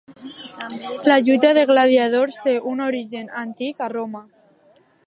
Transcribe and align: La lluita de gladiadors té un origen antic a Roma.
La 1.11 1.17
lluita 1.27 1.51
de 1.59 1.65
gladiadors 1.73 2.41
té 2.47 2.57
un 2.73 2.85
origen 2.87 3.31
antic 3.45 3.87
a 3.89 3.93
Roma. 3.99 4.27